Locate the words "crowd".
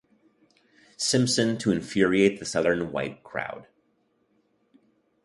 3.21-3.67